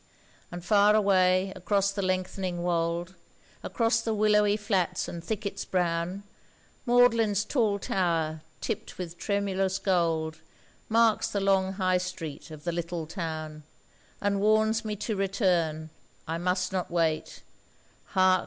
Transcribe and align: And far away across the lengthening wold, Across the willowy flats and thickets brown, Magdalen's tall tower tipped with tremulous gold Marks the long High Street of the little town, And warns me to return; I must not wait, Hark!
And 0.51 0.65
far 0.65 0.95
away 0.95 1.53
across 1.55 1.91
the 1.91 2.01
lengthening 2.01 2.63
wold, 2.63 3.13
Across 3.61 4.01
the 4.01 4.15
willowy 4.15 4.57
flats 4.57 5.07
and 5.07 5.23
thickets 5.23 5.63
brown, 5.63 6.23
Magdalen's 6.87 7.45
tall 7.45 7.77
tower 7.77 8.41
tipped 8.61 8.97
with 8.97 9.19
tremulous 9.19 9.77
gold 9.77 10.37
Marks 10.89 11.27
the 11.27 11.39
long 11.39 11.73
High 11.73 11.99
Street 11.99 12.49
of 12.49 12.63
the 12.63 12.71
little 12.71 13.05
town, 13.05 13.61
And 14.19 14.41
warns 14.41 14.83
me 14.83 14.95
to 14.95 15.15
return; 15.15 15.91
I 16.27 16.39
must 16.39 16.71
not 16.73 16.89
wait, 16.89 17.41
Hark! 18.05 18.39